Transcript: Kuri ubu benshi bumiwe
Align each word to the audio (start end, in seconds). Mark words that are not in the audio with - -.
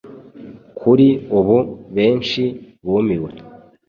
Kuri 0.79 1.07
ubu 1.37 1.57
benshi 1.95 2.43
bumiwe 2.87 3.31